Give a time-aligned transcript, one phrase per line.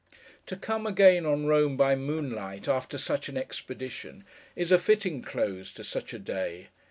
[0.47, 4.23] To come again on Rome, by moonlight, after such an expedition,
[4.55, 6.69] is a fitting close to such a day.